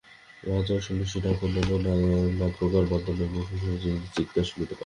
[0.43, 1.71] রাজা ও সন্ন্যাসী ঢাক ও অন্যান্য
[2.31, 4.79] নানাপ্রকার বাদ্যধ্বনি এবং ঘোষণাকারীদের চীৎকার শুনিতে পাইলেন।